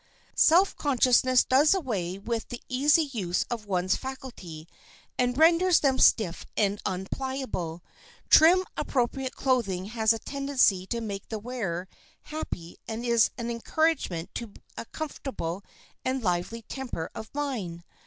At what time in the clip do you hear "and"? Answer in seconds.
5.19-5.37, 6.57-6.81, 12.87-13.05, 16.03-16.23